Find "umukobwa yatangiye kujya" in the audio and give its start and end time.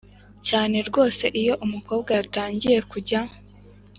1.65-3.19